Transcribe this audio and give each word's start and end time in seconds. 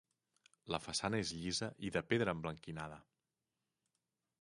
La 0.75 0.79
façana 0.85 1.19
és 1.25 1.35
llisa 1.43 1.69
i 1.89 1.93
de 1.99 2.05
pedra 2.13 2.37
emblanquinada. 2.39 3.01